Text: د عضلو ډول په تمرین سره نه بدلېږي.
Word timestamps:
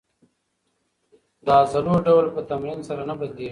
د 1.45 1.47
عضلو 1.59 1.95
ډول 2.07 2.25
په 2.35 2.41
تمرین 2.49 2.79
سره 2.89 3.01
نه 3.09 3.15
بدلېږي. 3.19 3.49